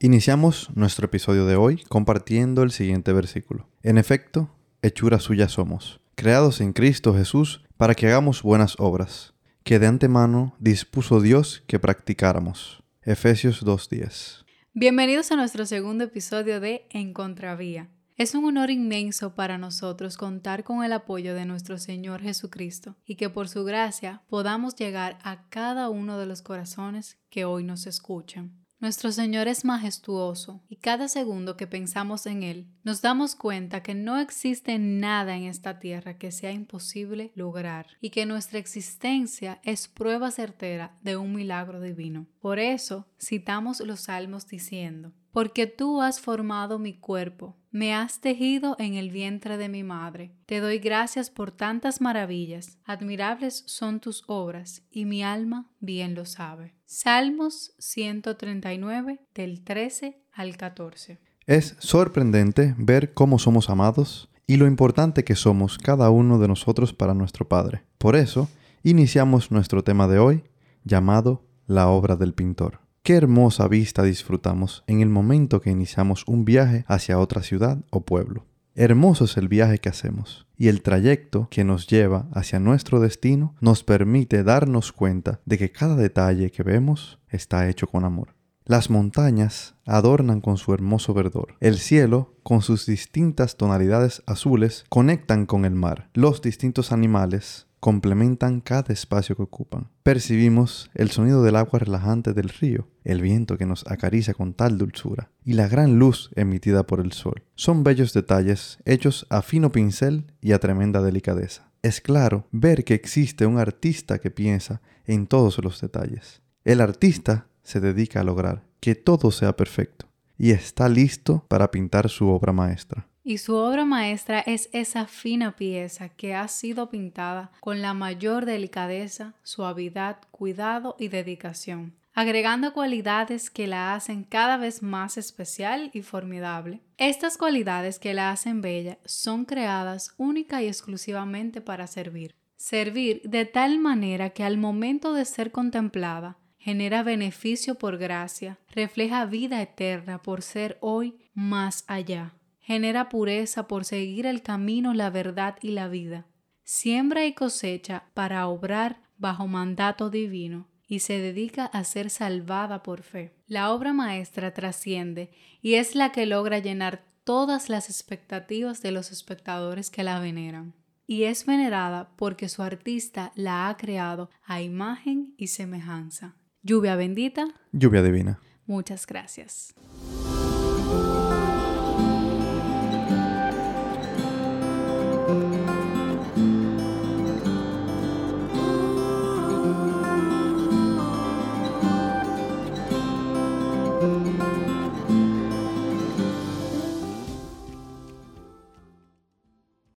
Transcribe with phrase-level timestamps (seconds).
[0.00, 3.68] Iniciamos nuestro episodio de hoy compartiendo el siguiente versículo.
[3.82, 4.48] En efecto,
[4.80, 9.34] hechura suya somos, creados en Cristo Jesús para que hagamos buenas obras,
[9.64, 12.80] que de antemano dispuso Dios que practicáramos.
[13.02, 14.44] Efesios 2.10.
[14.72, 17.88] Bienvenidos a nuestro segundo episodio de En Contravía.
[18.14, 23.16] Es un honor inmenso para nosotros contar con el apoyo de nuestro Señor Jesucristo y
[23.16, 27.88] que por su gracia podamos llegar a cada uno de los corazones que hoy nos
[27.88, 28.67] escuchan.
[28.80, 33.96] Nuestro Señor es majestuoso y cada segundo que pensamos en Él nos damos cuenta que
[33.96, 39.88] no existe nada en esta tierra que sea imposible lograr y que nuestra existencia es
[39.88, 42.28] prueba certera de un milagro divino.
[42.40, 48.74] Por eso citamos los salmos diciendo, porque tú has formado mi cuerpo, me has tejido
[48.80, 50.32] en el vientre de mi madre.
[50.46, 56.24] Te doy gracias por tantas maravillas, admirables son tus obras, y mi alma bien lo
[56.24, 56.74] sabe.
[56.86, 61.20] Salmos 139 del 13 al 14.
[61.46, 66.92] Es sorprendente ver cómo somos amados y lo importante que somos cada uno de nosotros
[66.92, 67.84] para nuestro Padre.
[67.98, 68.48] Por eso,
[68.82, 70.42] iniciamos nuestro tema de hoy,
[70.82, 72.87] llamado La obra del pintor.
[73.08, 78.02] Qué hermosa vista disfrutamos en el momento que iniciamos un viaje hacia otra ciudad o
[78.02, 78.44] pueblo.
[78.74, 83.54] Hermoso es el viaje que hacemos y el trayecto que nos lleva hacia nuestro destino
[83.62, 88.34] nos permite darnos cuenta de que cada detalle que vemos está hecho con amor.
[88.66, 91.56] Las montañas adornan con su hermoso verdor.
[91.60, 96.10] El cielo, con sus distintas tonalidades azules, conectan con el mar.
[96.12, 99.88] Los distintos animales complementan cada espacio que ocupan.
[100.02, 104.78] Percibimos el sonido del agua relajante del río, el viento que nos acaricia con tal
[104.78, 107.42] dulzura, y la gran luz emitida por el sol.
[107.54, 111.70] Son bellos detalles hechos a fino pincel y a tremenda delicadeza.
[111.82, 116.42] Es claro ver que existe un artista que piensa en todos los detalles.
[116.64, 120.06] El artista se dedica a lograr que todo sea perfecto
[120.36, 123.07] y está listo para pintar su obra maestra.
[123.28, 128.46] Y su obra maestra es esa fina pieza que ha sido pintada con la mayor
[128.46, 136.00] delicadeza, suavidad, cuidado y dedicación, agregando cualidades que la hacen cada vez más especial y
[136.00, 136.80] formidable.
[136.96, 142.34] Estas cualidades que la hacen bella son creadas única y exclusivamente para servir.
[142.56, 149.26] Servir de tal manera que al momento de ser contemplada, genera beneficio por gracia, refleja
[149.26, 152.32] vida eterna por ser hoy más allá
[152.68, 156.26] genera pureza por seguir el camino, la verdad y la vida.
[156.64, 163.04] Siembra y cosecha para obrar bajo mandato divino y se dedica a ser salvada por
[163.04, 163.32] fe.
[163.46, 165.30] La obra maestra trasciende
[165.62, 170.74] y es la que logra llenar todas las expectativas de los espectadores que la veneran.
[171.06, 176.36] Y es venerada porque su artista la ha creado a imagen y semejanza.
[176.60, 177.46] Lluvia bendita.
[177.72, 178.40] Lluvia divina.
[178.66, 179.72] Muchas gracias.